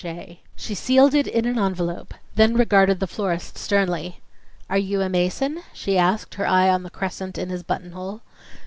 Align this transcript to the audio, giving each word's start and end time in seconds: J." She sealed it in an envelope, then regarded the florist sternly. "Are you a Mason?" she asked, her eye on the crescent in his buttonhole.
J." 0.03 0.39
She 0.55 0.73
sealed 0.73 1.13
it 1.13 1.27
in 1.27 1.45
an 1.45 1.59
envelope, 1.59 2.15
then 2.33 2.55
regarded 2.55 2.99
the 2.99 3.05
florist 3.05 3.55
sternly. 3.59 4.19
"Are 4.67 4.75
you 4.79 5.03
a 5.03 5.09
Mason?" 5.09 5.61
she 5.73 5.95
asked, 5.95 6.33
her 6.37 6.47
eye 6.47 6.69
on 6.69 6.81
the 6.81 6.89
crescent 6.89 7.37
in 7.37 7.49
his 7.49 7.61
buttonhole. 7.61 8.21